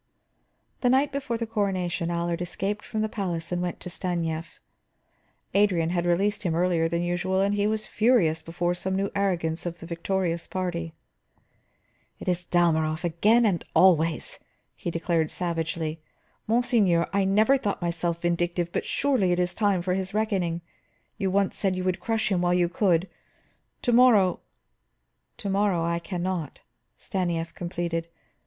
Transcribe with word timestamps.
The 0.79 0.89
night 0.89 1.11
before 1.11 1.37
the 1.37 1.45
coronation, 1.45 2.09
Allard 2.09 2.41
escaped 2.41 2.83
from 2.83 3.01
the 3.01 3.07
palace 3.07 3.51
and 3.51 3.61
went 3.61 3.79
to 3.81 3.89
Stanief. 3.91 4.59
Adrian 5.53 5.91
had 5.91 6.07
released 6.07 6.41
him 6.41 6.55
earlier 6.55 6.89
than 6.89 7.03
usual, 7.03 7.39
and 7.39 7.53
he 7.53 7.67
was 7.67 7.85
furious 7.85 8.41
before 8.41 8.73
some 8.73 8.95
new 8.95 9.11
arrogance 9.15 9.67
of 9.67 9.79
the 9.79 9.85
victorious 9.85 10.47
party. 10.47 10.95
"It 12.19 12.27
is 12.27 12.45
Dalmorov 12.47 13.03
again, 13.03 13.45
and 13.45 13.63
always," 13.75 14.39
he 14.73 14.89
declared 14.89 15.29
savagely. 15.29 16.01
"Monseigneur, 16.47 17.07
I 17.13 17.23
never 17.23 17.55
thought 17.59 17.79
myself 17.79 18.21
vindictive, 18.23 18.71
but 18.71 18.85
surely 18.85 19.31
it 19.31 19.37
is 19.37 19.53
time 19.53 19.83
for 19.83 19.93
his 19.93 20.15
reckoning. 20.15 20.61
You 21.19 21.29
once 21.29 21.55
said 21.55 21.75
you 21.75 21.83
would 21.83 21.99
crush 21.99 22.31
him 22.31 22.41
while 22.41 22.55
you 22.55 22.69
could; 22.69 23.07
to 23.83 23.91
morrow" 23.91 24.39
"To 25.37 25.49
morrow 25.51 25.83
I 25.83 25.99
can 25.99 26.23
not," 26.23 26.57
Stanief 26.97 27.53
completed. 27.53 28.07